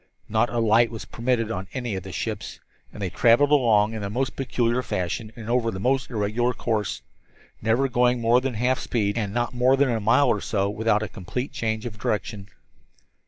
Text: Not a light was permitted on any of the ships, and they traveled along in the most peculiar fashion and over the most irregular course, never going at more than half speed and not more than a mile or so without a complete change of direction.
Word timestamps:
Not 0.27 0.49
a 0.49 0.57
light 0.57 0.89
was 0.89 1.05
permitted 1.05 1.51
on 1.51 1.67
any 1.75 1.93
of 1.93 2.01
the 2.01 2.11
ships, 2.11 2.59
and 2.91 2.99
they 2.99 3.11
traveled 3.11 3.51
along 3.51 3.93
in 3.93 4.01
the 4.01 4.09
most 4.09 4.35
peculiar 4.35 4.81
fashion 4.81 5.31
and 5.35 5.47
over 5.47 5.69
the 5.69 5.79
most 5.79 6.09
irregular 6.09 6.53
course, 6.53 7.03
never 7.61 7.87
going 7.87 8.17
at 8.17 8.21
more 8.21 8.41
than 8.41 8.55
half 8.55 8.79
speed 8.79 9.15
and 9.15 9.31
not 9.31 9.53
more 9.53 9.77
than 9.77 9.89
a 9.91 9.99
mile 9.99 10.29
or 10.29 10.41
so 10.41 10.71
without 10.71 11.03
a 11.03 11.07
complete 11.07 11.51
change 11.53 11.85
of 11.85 11.99
direction. 11.99 12.49